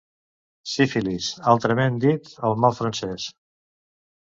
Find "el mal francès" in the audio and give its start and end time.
2.51-3.31